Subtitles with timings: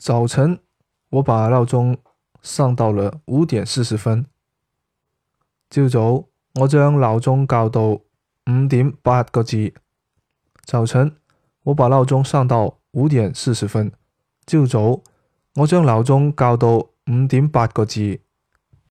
[0.00, 0.58] 早晨
[1.10, 1.98] 我把闹钟
[2.40, 4.24] 上到了五点四十分。
[5.68, 9.74] 朝早我将闹钟校到五点八个字。
[10.64, 11.14] 早晨
[11.64, 13.92] 我把闹钟上到五点四十分。
[14.46, 15.02] 朝早
[15.56, 18.20] 我将闹钟校到五点八个字。